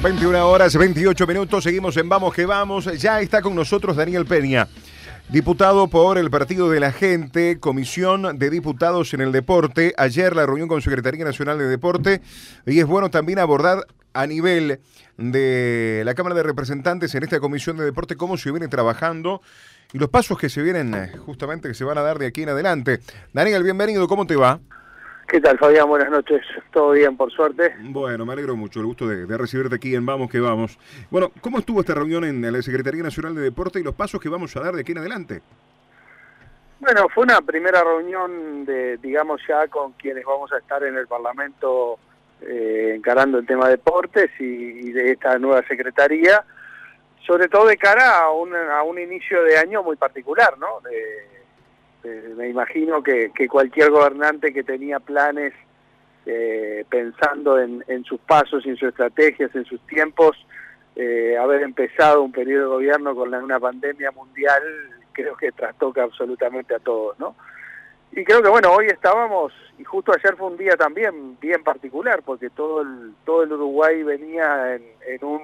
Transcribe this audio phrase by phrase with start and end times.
[0.00, 2.84] 21 horas 28 minutos, seguimos en Vamos que Vamos.
[3.00, 4.68] Ya está con nosotros Daniel Peña,
[5.28, 9.94] diputado por el Partido de la Gente, Comisión de Diputados en el Deporte.
[9.96, 12.20] Ayer la reunión con Secretaría Nacional de Deporte
[12.64, 14.78] y es bueno también abordar a nivel
[15.16, 19.42] de la Cámara de Representantes en esta Comisión de Deporte cómo se viene trabajando
[19.92, 22.44] y los pasos que se vienen eh, justamente que se van a dar de aquí
[22.44, 23.00] en adelante.
[23.32, 24.60] Daniel, bienvenido, ¿cómo te va?
[25.28, 25.86] ¿Qué tal, Fabián?
[25.86, 26.40] Buenas noches.
[26.72, 27.74] Todo bien, por suerte.
[27.80, 28.80] Bueno, me alegro mucho.
[28.80, 30.78] El gusto de, recibirte aquí en Vamos que Vamos.
[31.10, 34.30] Bueno, ¿cómo estuvo esta reunión en la Secretaría Nacional de Deporte y los pasos que
[34.30, 35.42] vamos a dar de aquí en adelante?
[36.80, 41.06] Bueno, fue una primera reunión de, digamos, ya con quienes vamos a estar en el
[41.06, 41.98] Parlamento
[42.40, 46.42] eh, encarando el tema de deportes y, de esta nueva Secretaría,
[47.26, 50.80] sobre todo de cara a un, a un inicio de año muy particular, ¿no?
[50.80, 51.37] De,
[51.98, 55.52] este, me imagino que, cualquier gobernante que tenía planes
[56.26, 60.36] eh, pensando en, sus pasos, en sus estrategias, en sus tiempos,
[60.94, 64.62] eh, haber empezado un periodo de gobierno con una pandemia mundial,
[65.12, 67.34] creo que trastoca absolutamente a todos, ¿no?
[68.12, 72.22] Y creo que bueno, hoy estábamos, y justo ayer fue un día también bien particular,
[72.24, 75.40] porque todo el, todo el Uruguay venía en, en un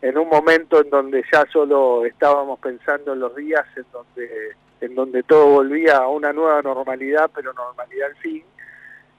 [0.00, 4.94] en un momento en donde ya solo estábamos pensando en los días en donde en
[4.94, 8.44] donde todo volvía a una nueva normalidad, pero normalidad al fin.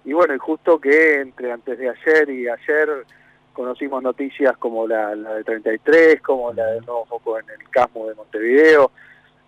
[0.05, 3.05] Y bueno, y justo que entre antes de ayer y ayer
[3.53, 8.15] conocimos noticias como la, de 33, como la del nuevo foco en el Casmo de
[8.15, 8.91] Montevideo.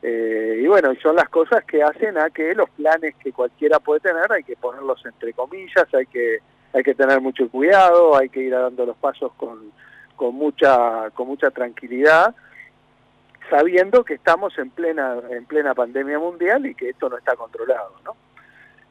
[0.03, 3.99] Eh, y bueno, son las cosas que hacen a que los planes que cualquiera puede
[3.99, 6.39] tener hay que ponerlos entre comillas, hay que
[6.73, 9.71] hay que tener mucho cuidado, hay que ir dando los pasos con,
[10.15, 12.33] con mucha con mucha tranquilidad
[13.51, 17.93] sabiendo que estamos en plena en plena pandemia mundial y que esto no está controlado,
[18.05, 18.15] ¿no?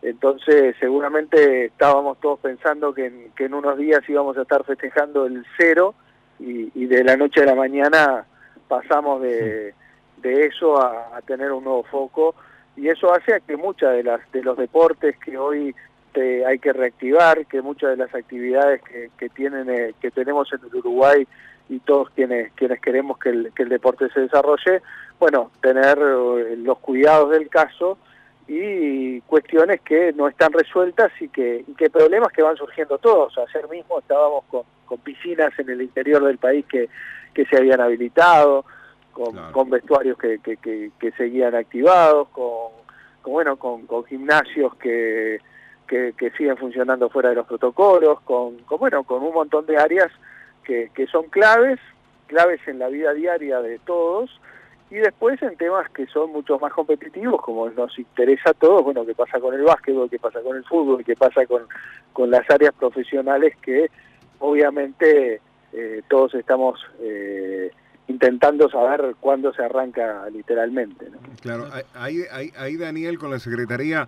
[0.03, 5.27] Entonces, seguramente estábamos todos pensando que en, que en unos días íbamos a estar festejando
[5.27, 5.94] el cero
[6.38, 8.25] y, de la noche a la mañana
[8.66, 9.75] pasamos de,
[10.19, 12.34] de eso a, tener un nuevo foco
[12.77, 15.75] y eso hace a que muchas de las de los deportes que hoy
[16.15, 20.60] hay que reactivar, que muchas de las actividades que, que tienen eh, que tenemos en
[20.60, 21.26] el Uruguay
[21.69, 24.82] y todos quienes quienes queremos que el, que el deporte se desarrolle,
[25.19, 27.99] bueno, tener eh, los cuidados del caso
[28.49, 33.38] y cuestiones que no están resueltas y que, y que problemas que van surgiendo todos.
[33.38, 36.88] Ayer mismo estábamos con, con piscinas en el interior del país que,
[37.32, 38.65] que se habían habilitado,
[39.12, 42.72] con, con vestuarios que, que, que, seguían activados, con,
[43.22, 45.41] con bueno, con, con gimnasios que,
[45.91, 50.09] que, que siguen funcionando fuera de los protocolos, con, bueno, con un montón de áreas
[50.65, 51.81] que, son claves,
[52.28, 54.31] claves en la vida diaria de todos,
[54.89, 59.05] y después en temas que son mucho más competitivos, como nos interesa a todos, bueno,
[59.05, 61.62] qué pasa con el básquetbol, qué pasa con el fútbol, qué pasa con,
[62.12, 63.91] con las áreas profesionales que
[64.39, 65.41] obviamente
[65.73, 67.73] eh, todos estamos eh,
[68.06, 71.06] intentando saber cuándo se arranca literalmente.
[71.43, 72.23] Claro, ahí,
[72.56, 74.06] ahí, Daniel con la Secretaría,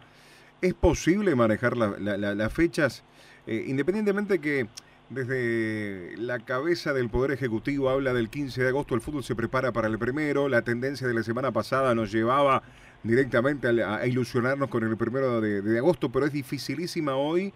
[0.62, 3.04] ¿es posible manejar las fechas,
[3.46, 4.68] eh, independientemente que
[5.10, 9.72] desde la cabeza del Poder Ejecutivo habla del 15 de agosto, el fútbol se prepara
[9.72, 12.62] para el primero, la tendencia de la semana pasada nos llevaba
[13.02, 17.52] directamente a, ilusionarnos con el primero de, agosto, pero es dificilísima hoy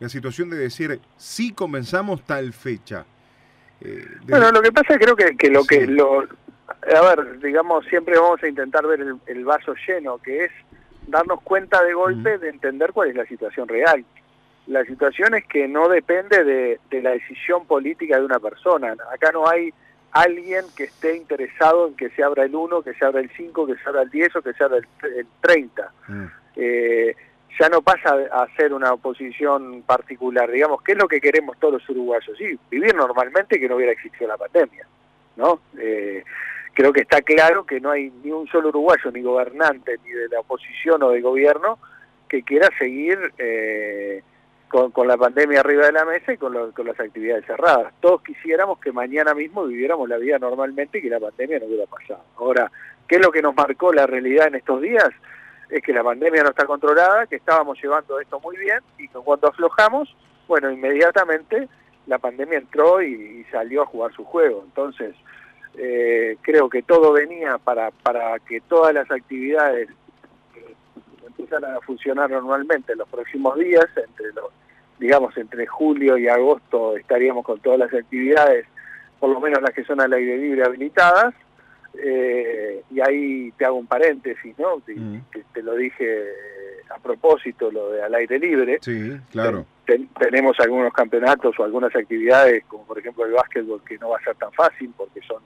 [0.00, 3.06] la situación de decir, sí comenzamos tal fecha.
[3.80, 5.86] Eh, bueno, lo que pasa creo que, que lo que...
[5.86, 6.26] Lo,
[6.82, 10.52] a ver, digamos, siempre vamos a intentar ver el, vaso lleno, que es
[11.06, 14.04] darnos cuenta de golpe de entender cuál es la situación real
[14.70, 18.94] la situación es que no depende de, la decisión política de una persona.
[19.12, 19.74] Acá no hay
[20.12, 23.66] alguien que esté interesado en que se abra el 1, que se abra el 5,
[23.66, 25.92] que se abra el 10 o que se abra el, 30.
[26.06, 26.24] Mm.
[26.54, 27.16] Eh,
[27.58, 30.48] ya no pasa a ser una oposición particular.
[30.48, 32.38] Digamos, ¿qué es lo que queremos todos los uruguayos?
[32.38, 34.86] Sí, vivir normalmente que no hubiera existido la pandemia.
[35.36, 35.60] ¿no?
[35.78, 36.22] Eh,
[36.74, 40.28] creo que está claro que no hay ni un solo uruguayo, ni gobernante, ni de
[40.28, 41.78] la oposición o del gobierno,
[42.28, 43.18] que quiera seguir...
[43.38, 44.22] Eh,
[44.70, 47.92] con, la pandemia arriba de la mesa y con, las actividades cerradas.
[48.00, 51.86] Todos quisiéramos que mañana mismo viviéramos la vida normalmente y que la pandemia no hubiera
[51.86, 52.24] pasado.
[52.36, 52.70] Ahora,
[53.08, 55.10] ¿qué es lo que nos marcó la realidad en estos días?
[55.68, 59.18] Es que la pandemia no está controlada, que estábamos llevando esto muy bien y que
[59.18, 60.14] cuando aflojamos,
[60.46, 61.68] bueno, inmediatamente
[62.06, 64.62] la pandemia entró y, salió a jugar su juego.
[64.64, 65.16] Entonces,
[65.76, 69.88] eh, creo que todo venía para, para que todas las actividades
[71.26, 74.50] empezaran a funcionar normalmente en los próximos días, entre los
[75.00, 78.66] digamos, entre julio y agosto estaríamos con todas las actividades,
[79.18, 81.34] por lo menos las que son al aire libre habilitadas,
[81.94, 84.84] eh, y ahí te hago un paréntesis, ¿no?
[84.84, 85.22] Que, mm.
[85.54, 86.24] te lo dije
[86.90, 88.78] a propósito, lo de al aire libre.
[88.82, 89.64] Sí, claro.
[89.90, 94.18] Te, tenemos algunos campeonatos o algunas actividades, como por ejemplo el básquetbol, que no va
[94.18, 95.42] a ser tan fácil porque son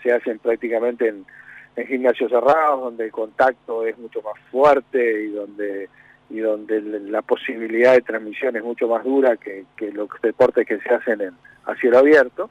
[0.00, 1.26] se hacen prácticamente en,
[1.88, 5.88] gimnasios cerrados, donde el contacto es mucho más fuerte y donde
[6.28, 10.78] y donde la posibilidad de transmisión es mucho más dura que, que los deportes que
[10.78, 11.34] se hacen en,
[11.64, 12.48] a cielo abierto.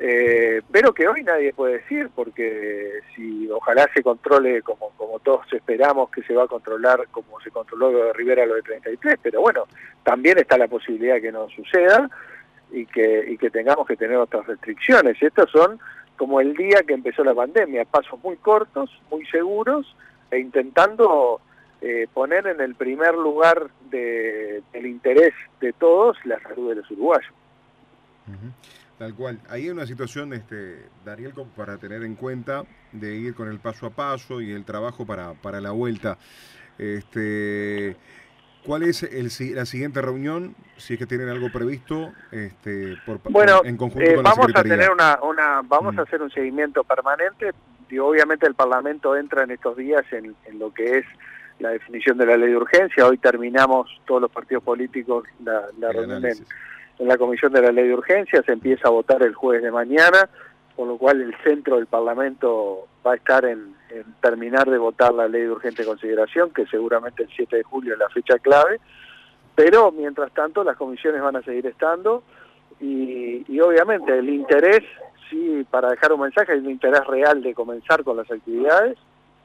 [0.00, 5.52] Eh, pero que hoy nadie puede decir, porque si ojalá se controle como, como todos
[5.52, 9.18] esperamos que se va a controlar, como se controló lo de Rivera lo de 33,
[9.20, 9.64] pero bueno,
[10.04, 12.08] también está la posibilidad que no suceda
[12.70, 15.20] y que, y que tengamos que tener otras restricciones.
[15.20, 15.80] Estos son
[16.16, 19.96] como el día que empezó la pandemia, pasos muy cortos, muy seguros,
[20.30, 21.40] e intentando
[21.80, 26.90] eh, poner en el primer lugar de, del interés de todos la salud de los
[26.90, 27.32] uruguayos.
[28.98, 29.38] Tal cual.
[29.48, 33.86] Ahí hay una situación, este, Dariel, para tener en cuenta de ir con el paso
[33.86, 36.18] a paso y el trabajo para, para la vuelta.
[36.78, 37.96] Este,
[38.64, 40.56] ¿Cuál es el, la siguiente reunión?
[40.76, 44.62] Si es que tienen algo previsto este, por, bueno, en conjunto eh, con vamos a
[44.62, 46.04] tener una, una vamos a mm.
[46.04, 47.52] hacer un seguimiento permanente
[47.88, 51.06] y obviamente el Parlamento entra en estos días en, lo que es
[51.60, 53.06] la definición de la ley de urgencia.
[53.06, 56.36] Hoy terminamos todos los partidos políticos la, la reunión en,
[56.98, 59.70] en la Comisión de la Ley de Urgencia, se empieza a votar el jueves de
[59.70, 60.28] mañana,
[60.74, 63.74] con lo cual el centro del Parlamento va a estar en,
[64.20, 67.98] terminar de votar la Ley de Urgente Consideración, que seguramente el 7 de julio es
[67.98, 68.80] la fecha clave,
[69.54, 72.22] pero mientras tanto las comisiones van a seguir estando
[72.80, 74.84] y, obviamente el interés,
[75.28, 78.96] sí, para dejar un mensaje, hay un interés real de comenzar con las actividades,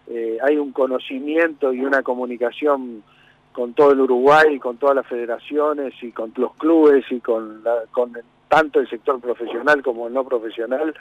[0.07, 3.03] eh, hay un conocimiento y una comunicación
[3.53, 8.13] con todo el Uruguay, con todas las federaciones y con los clubes y con, con
[8.49, 10.93] tanto el sector profesional como el no profesional.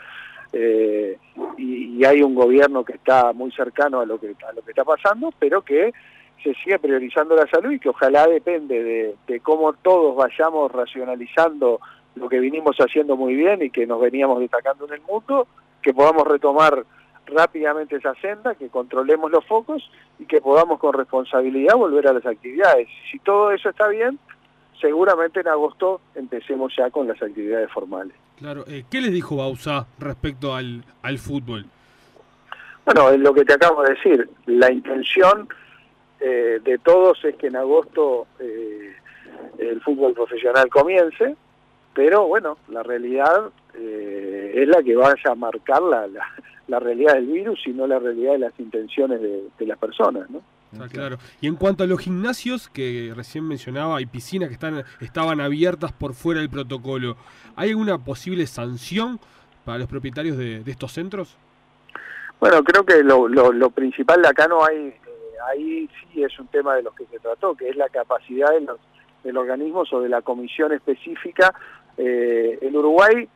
[0.52, 1.18] Eh,
[1.56, 4.84] y, hay un gobierno que está muy cercano a lo que a lo que está
[4.84, 5.92] pasando, pero que
[6.42, 11.80] se sigue priorizando la salud y que ojalá depende de, de cómo todos vayamos racionalizando
[12.16, 15.46] lo que vinimos haciendo muy bien y que nos veníamos destacando en el mundo,
[15.80, 16.84] que podamos retomar
[17.26, 22.26] rápidamente esa senda, que controlemos los focos y que podamos con responsabilidad volver a las
[22.26, 22.88] actividades.
[23.10, 24.18] Si todo eso está bien,
[24.80, 28.14] seguramente en agosto empecemos ya con las actividades formales.
[28.36, 31.64] Claro, eh, ¿qué les dijo Bausa respecto al, al fútbol?
[32.84, 35.48] Bueno, es lo que te acabo de decir, la intención
[36.18, 38.96] eh, de todos es que en agosto eh,
[39.58, 41.36] el fútbol profesional comience,
[41.94, 46.26] pero bueno, la realidad es la que vaya a marcar la, la
[46.68, 50.42] realidad del virus, sino la realidad de las intenciones de, las personas, ¿no?
[50.80, 51.18] Ah, claro.
[51.40, 55.92] Y en cuanto a los gimnasios que recién mencionaba y piscinas que están estaban abiertas
[55.92, 57.16] por fuera del protocolo,
[57.56, 59.20] ¿hay alguna posible sanción
[59.64, 61.36] para los propietarios de, estos centros?
[62.40, 64.96] Bueno, creo que lo, lo, principal de acá no hay, eh,
[65.50, 68.62] ahí sí es un tema de los que se trató, que es la capacidad de
[68.62, 68.80] los,
[69.22, 71.54] del organismo o de la comisión específica.
[71.96, 73.28] Eh, en Uruguay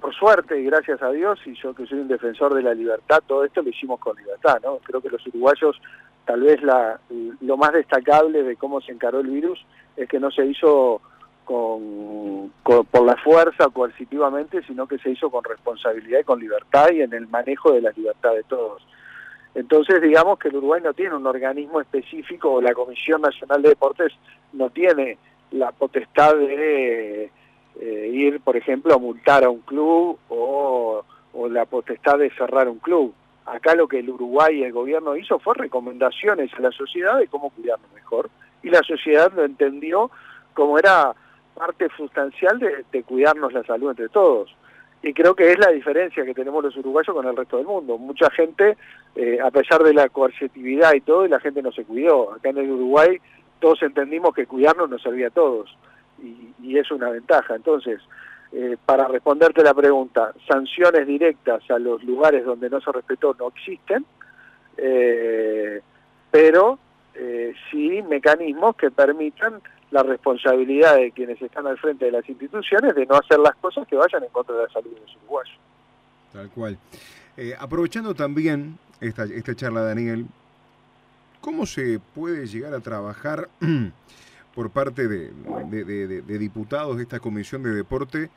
[0.00, 3.22] por suerte y gracias a Dios, y yo que soy un defensor de la libertad,
[3.26, 4.78] todo esto lo hicimos con libertad, ¿no?
[4.78, 5.80] Creo que los uruguayos,
[6.24, 6.98] tal vez la,
[7.40, 9.64] lo más destacable de cómo se encaró el virus
[9.96, 11.00] es que no se hizo
[11.44, 17.02] con, por la fuerza coercitivamente, sino que se hizo con responsabilidad y con libertad y
[17.02, 18.86] en el manejo de la libertad de todos.
[19.54, 23.70] Entonces, digamos que el Uruguay no tiene un organismo específico, o la Comisión Nacional de
[23.70, 24.12] Deportes
[24.52, 25.18] no tiene
[25.50, 27.32] la potestad de
[27.80, 31.02] eh, ir, por ejemplo, a multar a un club o,
[31.48, 33.14] la potestad de cerrar un club.
[33.46, 37.28] Acá lo que el Uruguay y el gobierno hizo fue recomendaciones a la sociedad de
[37.28, 38.28] cómo cuidarnos mejor.
[38.62, 40.10] Y la sociedad lo entendió
[40.52, 41.14] como era
[41.54, 44.54] parte sustancial de, cuidarnos la salud entre todos.
[45.02, 47.96] Y creo que es la diferencia que tenemos los uruguayos con el resto del mundo.
[47.96, 48.76] Mucha gente,
[49.16, 52.34] eh, a pesar de la coercitividad y todo, y la gente no se cuidó.
[52.34, 53.16] Acá en el Uruguay
[53.58, 55.74] todos entendimos que cuidarnos nos servía a todos
[56.22, 57.56] y, es una ventaja.
[57.56, 58.00] Entonces,
[58.52, 63.48] eh, para responderte la pregunta, sanciones directas a los lugares donde no se respetó no
[63.48, 64.04] existen,
[64.76, 65.80] eh,
[66.30, 66.78] pero
[67.14, 69.60] eh, sí mecanismos que permitan
[69.90, 73.86] la responsabilidad de quienes están al frente de las instituciones de no hacer las cosas
[73.88, 75.58] que vayan en contra de la salud de los uruguayos.
[76.32, 76.78] Tal cual.
[77.58, 80.26] aprovechando también esta, esta charla, Daniel,
[81.40, 83.48] ¿cómo se puede llegar a trabajar
[84.60, 88.28] por parte de, diputados de esta Comisión de Deporte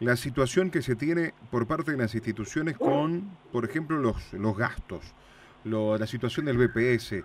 [0.00, 4.54] la situación que se tiene por parte de las instituciones con, por ejemplo, los, los
[4.54, 5.00] gastos,
[5.64, 7.24] la situación del BPS.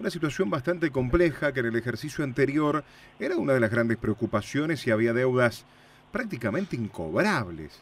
[0.00, 2.82] Una situación bastante compleja que en el ejercicio anterior
[3.20, 5.64] era una de las grandes preocupaciones y había deudas
[6.10, 7.80] prácticamente incobrables.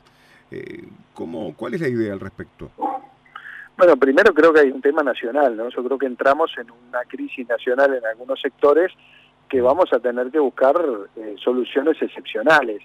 [0.51, 0.85] Eh,
[1.15, 2.71] ¿cómo, ¿Cuál es la idea al respecto?
[3.79, 5.71] Bueno, primero creo que hay un tema nacional, ¿no?
[5.71, 8.93] Yo creo que entramos en una crisis nacional en algunos sectores
[9.49, 10.77] que vamos a tener que buscar
[11.17, 12.83] eh, soluciones excepcionales.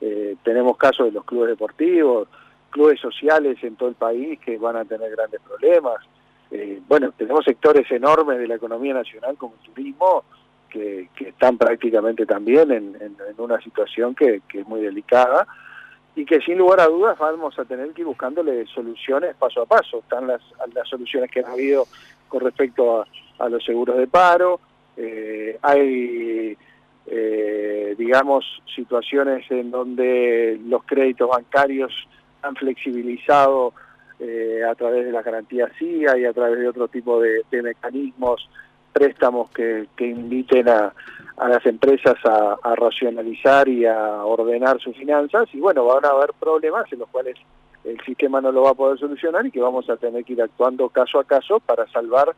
[0.00, 2.28] Eh, tenemos casos de los clubes deportivos,
[2.70, 5.96] clubes sociales en todo el país que van a tener grandes problemas.
[6.50, 10.24] Eh, bueno, tenemos sectores enormes de la economía nacional como el turismo
[10.70, 15.46] que, están prácticamente también en, una situación que, es muy delicada
[16.14, 19.66] y que sin lugar a dudas vamos a tener que ir buscándole soluciones paso a
[19.66, 19.98] paso.
[19.98, 20.42] Están las,
[20.74, 21.86] las soluciones que han habido
[22.28, 23.04] con respecto
[23.38, 24.60] a los seguros de paro,
[24.98, 26.56] eh, hay,
[27.06, 32.08] eh, digamos, situaciones en donde los créditos bancarios
[32.42, 33.72] han flexibilizado
[34.18, 38.50] eh, a través de las garantías CIA y a través de otro tipo de, mecanismos,
[38.92, 40.92] préstamos que, inviten a,
[41.36, 45.48] las empresas a, a, racionalizar y a ordenar sus finanzas.
[45.52, 47.36] Y bueno, van a haber problemas en los cuales
[47.84, 50.42] el sistema no lo va a poder solucionar y que vamos a tener que ir
[50.42, 52.34] actuando caso a caso para salvar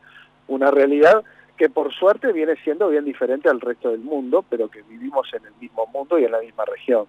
[0.47, 1.23] una realidad
[1.57, 5.45] que por suerte viene siendo bien diferente al resto del mundo, pero que vivimos en
[5.45, 7.05] el mismo mundo y en la misma región.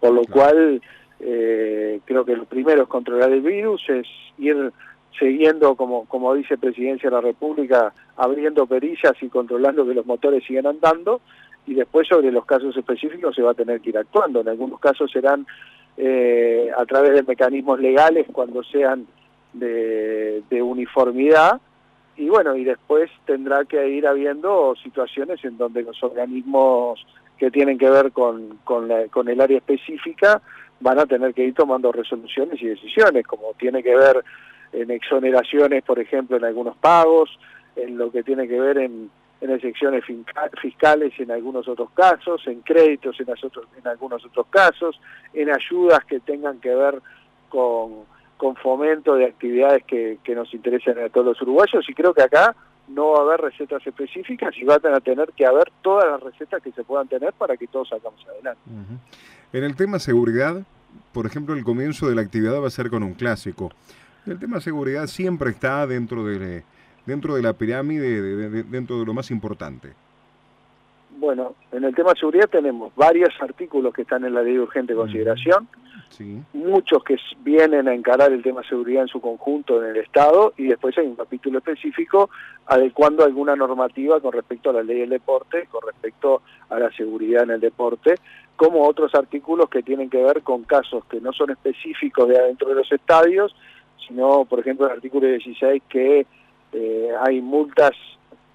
[0.00, 0.80] Por lo cual,
[1.20, 4.06] eh, creo que lo primero es controlar el virus, es
[4.38, 4.72] ir
[5.18, 10.44] siguiendo, como, como dice Presidencia de la República, abriendo perillas y controlando que los motores
[10.44, 11.20] sigan andando,
[11.66, 14.40] y después sobre los casos específicos se va a tener que ir actuando.
[14.40, 15.46] En algunos casos serán
[15.96, 19.06] eh, a través de mecanismos legales cuando sean
[19.52, 21.60] de, de uniformidad,
[22.20, 27.06] y bueno, y después tendrá que ir habiendo situaciones en donde los organismos
[27.38, 30.42] que tienen que ver con, con, el área específica
[30.80, 34.22] van a tener que ir tomando resoluciones y decisiones, como tiene que ver
[34.74, 37.30] en exoneraciones, por ejemplo, en algunos pagos,
[37.74, 39.10] en lo que tiene que ver en,
[39.40, 40.04] en excepciones
[40.60, 45.00] fiscales en algunos otros casos, en créditos en, en algunos otros casos,
[45.32, 47.00] en ayudas que tengan que ver
[47.48, 48.04] con
[48.40, 52.56] con fomento de actividades que, nos interesen a todos los uruguayos y creo que acá
[52.88, 56.62] no va a haber recetas específicas y van a tener que haber todas las recetas
[56.62, 58.62] que se puedan tener para que todos salgamos adelante.
[59.52, 60.62] En el tema seguridad,
[61.12, 63.72] por ejemplo, el comienzo de la actividad va a ser con un clásico.
[64.24, 66.64] El tema seguridad siempre está dentro de,
[67.04, 69.92] dentro de la pirámide, dentro de lo más importante.
[71.20, 74.94] Bueno, en el tema seguridad tenemos varios artículos que están en la ley de urgente
[74.94, 75.68] consideración.
[76.54, 80.54] Muchos que vienen a encarar el tema de seguridad en su conjunto en el Estado
[80.56, 82.30] y después hay un capítulo específico
[82.64, 87.42] adecuando alguna normativa con respecto a la ley del deporte, con respecto a la seguridad
[87.42, 88.14] en el deporte,
[88.56, 92.70] como otros artículos que tienen que ver con casos que no son específicos de adentro
[92.70, 93.54] de los estadios,
[94.08, 96.26] sino, por ejemplo, el artículo 16 que
[96.72, 97.92] eh, hay multas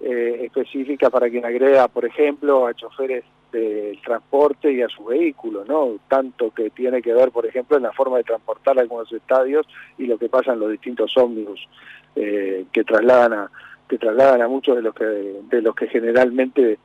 [0.00, 5.64] eh, específicas para quien agrega, por ejemplo, a choferes del transporte y a su vehículo,
[5.64, 5.96] ¿no?
[6.08, 10.06] Tanto que tiene que ver, por ejemplo, en la forma de transportar algunos estadios y
[10.06, 11.66] lo que pasa en los distintos ómnibus
[12.14, 13.50] eh, que trasladan a
[13.88, 16.78] que trasladan a muchos de los que de los que generalmente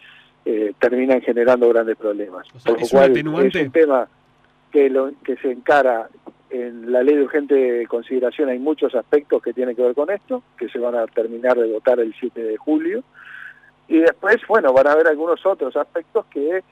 [0.46, 2.48] eh, terminan generando grandes problemas.
[2.64, 4.08] Por lo cual es un tema
[4.72, 6.10] que lo, que se encara
[6.52, 10.44] en la ley de urgente consideración hay muchos aspectos que tienen que ver con esto,
[10.58, 13.04] que se van a terminar de votar el 7 de julio,
[13.88, 16.64] y después, bueno, van a haber algunos otros aspectos que,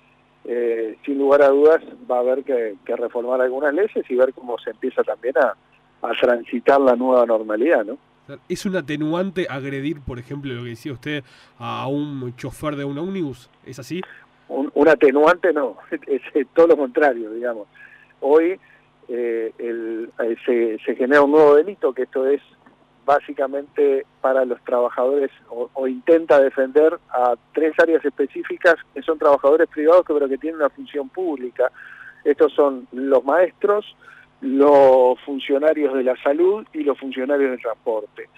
[0.45, 4.57] eh, sin lugar a dudas, va a haber que, reformar algunas leyes y ver cómo
[4.57, 5.55] se empieza también a,
[6.21, 7.97] transitar la nueva normalidad, ¿no?
[8.47, 11.23] ¿Es un atenuante agredir, por ejemplo, lo que decía usted,
[11.57, 13.49] a un chofer de un ómnibus?
[13.65, 14.01] ¿Es así?
[14.47, 15.75] Un, atenuante no,
[16.07, 16.21] es,
[16.53, 17.67] todo lo contrario, digamos.
[18.21, 18.57] Hoy
[19.09, 22.41] eh, el, eh, se, se genera un nuevo delito, que esto es
[23.09, 30.05] básicamente para los trabajadores o, intenta defender a tres áreas específicas que son trabajadores privados
[30.05, 31.71] que, pero que tienen una función pública.
[32.23, 33.95] Estos son los maestros,
[34.41, 38.29] los funcionarios de la salud y los funcionarios del transporte.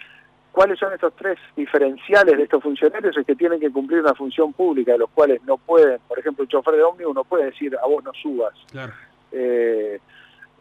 [0.54, 3.18] ¿Cuáles son estos tres diferenciales de estos funcionarios?
[3.18, 6.44] Es que tienen que cumplir una función pública, de los cuales no pueden, por ejemplo,
[6.44, 8.54] el chofer de ómnibus no puede decir a vos no subas.
[8.72, 8.94] Claro.
[9.34, 10.00] Eh,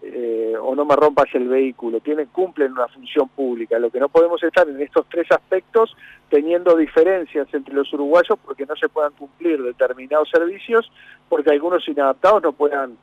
[0.03, 3.79] eh, o no me rompas el vehículo, tienen, cumplen una función pública.
[3.79, 5.95] Lo que no podemos estar en estos tres aspectos
[6.29, 10.91] teniendo diferencias entre los uruguayos porque no se puedan cumplir determinados servicios,
[11.29, 12.97] porque algunos inadaptados no puedan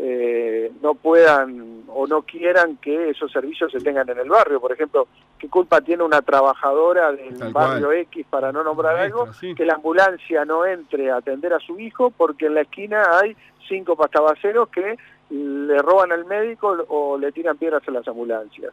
[0.00, 4.60] eh, no puedan o no quieran que esos servicios se tengan en el barrio.
[4.60, 9.64] Por ejemplo, ¿qué culpa tiene una trabajadora del barrio X, para no nombrar algo, que
[9.64, 13.36] la ambulancia no entre a atender a su hijo porque en la esquina hay
[13.68, 14.96] cinco pastabaceros que
[15.30, 18.72] le roban al médico o le tiran piedras a las ambulancias.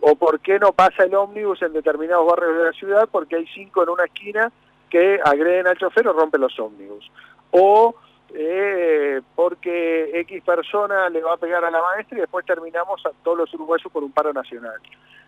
[0.00, 3.46] O por qué no pasa el ómnibus en determinados barrios de la ciudad porque hay
[3.54, 4.50] cinco en una esquina
[4.90, 7.10] que agreden al chofer o rompen los ómnibus.
[7.52, 7.94] O
[8.36, 9.93] eh, porque
[10.24, 13.54] X persona le va a pegar a la maestra y después terminamos a todos los
[13.54, 14.80] uruguayos por un paro nacional.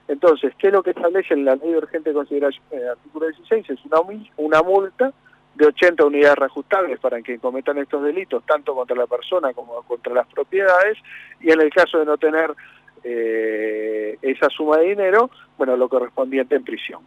[0.09, 3.71] Entonces, ¿qué es lo que establece en la ley de urgente consideración, el artículo 16?
[3.71, 4.01] Es una,
[4.37, 5.13] una multa
[5.55, 10.15] de 80 unidades reajustables para que cometan estos delitos, tanto contra la persona como contra
[10.15, 10.99] las propiedades,
[11.41, 12.55] y en el caso de no tener
[13.03, 17.01] eh, esa suma de dinero, bueno, lo correspondiente en prisión.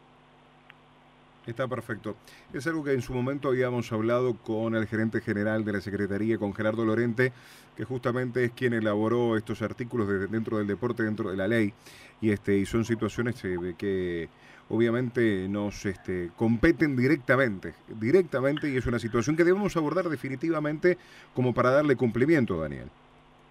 [1.50, 2.16] Está perfecto.
[2.54, 6.38] Es algo que en su momento habíamos hablado con el gerente general de la Secretaría,
[6.38, 7.34] con Gerardo Lorente,
[7.76, 11.74] que justamente es quien elaboró estos artículos de, dentro del deporte, dentro de la ley,
[12.22, 14.30] y este y son situaciones eh, que
[14.70, 21.00] obviamente nos este, competen directamente, directamente, y es una situación que debemos abordar definitivamente
[21.34, 22.90] como para darle cumplimiento, Daniel.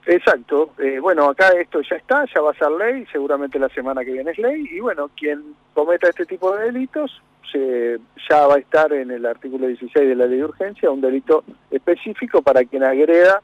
[0.06, 0.70] Exacto.
[0.78, 4.12] Eh, bueno, acá esto ya está, ya va a ser ley, seguramente la semana que
[4.12, 8.58] viene es ley, y bueno, quien cometa este tipo de delitos se, ya va a
[8.58, 12.84] estar en el artículo 16 de la ley de urgencia un delito específico para quien
[12.84, 13.42] agreda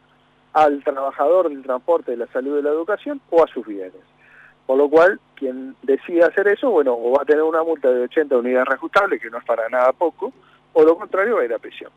[0.53, 3.93] al trabajador del transporte, de la salud de la educación o a sus bienes.
[4.67, 8.03] Por lo cual, quien decida hacer eso, bueno, o va a tener una multa de
[8.03, 10.33] 80 unidades reajustables, que no es para nada poco,
[10.73, 11.91] o lo contrario va a ir a prisión.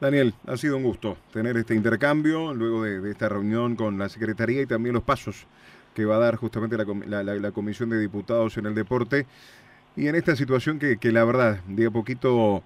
[0.00, 4.60] Daniel, ha sido un gusto tener este intercambio luego de, esta reunión con la Secretaría
[4.60, 5.46] y también los pasos
[5.94, 9.26] que va a dar justamente la, Comisión de Diputados en el deporte.
[9.96, 12.62] Y en esta situación que, que, la verdad, de a poquito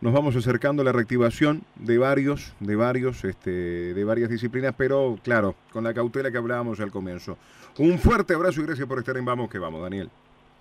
[0.00, 3.50] nos vamos acercando a la reactivación de varios, de varios, este,
[3.94, 7.36] de varias disciplinas, pero claro, con la cautela que hablábamos al comienzo.
[7.78, 10.08] Un fuerte abrazo y gracias por estar en Vamos que Vamos, Daniel.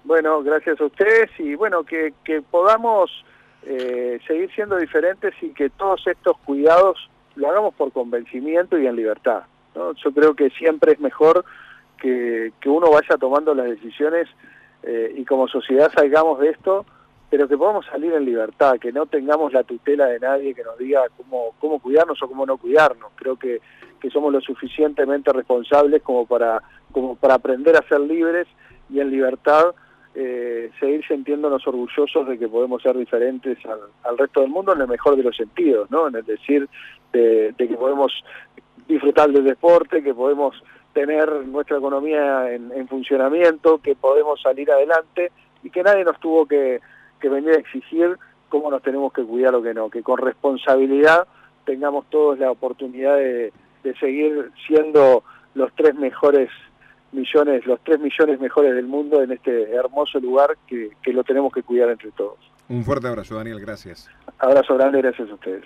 [0.04, 3.12] Bueno, gracias a ustedes y bueno, que, que podamos
[3.64, 8.96] eh, seguir siendo diferentes y que todos estos cuidados lo hagamos por convencimiento y en
[8.96, 9.44] libertad.
[9.76, 9.94] ¿no?
[9.94, 11.46] Yo creo que siempre es mejor
[12.02, 14.28] que, que uno vaya tomando las decisiones
[14.84, 16.86] eh, y como sociedad salgamos de esto,
[17.30, 20.78] pero que podamos salir en libertad, que no tengamos la tutela de nadie que nos
[20.78, 23.12] diga cómo, cómo cuidarnos o cómo no cuidarnos.
[23.16, 23.62] Creo que,
[24.00, 28.48] que somos lo suficientemente responsables como para, como para aprender a ser libres
[28.90, 29.74] y en libertad
[30.20, 33.60] eh, seguir sintiéndonos orgullosos de que podemos ser diferentes
[34.04, 36.08] al, resto del mundo en el mejor de los sentidos, ¿no?
[36.08, 36.68] En el decir
[37.14, 38.12] de, que podemos
[38.88, 40.56] disfrutar del deporte, que podemos
[40.98, 46.82] tener nuestra economía en, funcionamiento, que podemos salir adelante y que nadie nos tuvo que,
[47.22, 48.18] venir a exigir
[48.50, 51.28] cómo nos tenemos que cuidar o que no, que con responsabilidad
[51.66, 53.52] tengamos todos la oportunidad de
[54.00, 56.50] seguir siendo los tres mejores
[57.12, 61.54] millones, los tres millones mejores del mundo en este hermoso lugar que, que lo tenemos
[61.54, 62.40] que cuidar entre todos.
[62.70, 64.10] Un fuerte abrazo, Daniel, gracias.
[64.40, 65.66] Abrazo grande, gracias a ustedes.